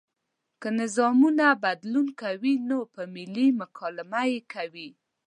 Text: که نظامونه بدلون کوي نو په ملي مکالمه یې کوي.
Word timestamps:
که 0.61 0.69
نظامونه 0.79 1.47
بدلون 1.63 2.07
کوي 2.21 2.53
نو 2.69 2.79
په 2.93 3.01
ملي 3.15 3.47
مکالمه 3.61 4.21
یې 4.31 4.39
کوي. 4.53 4.89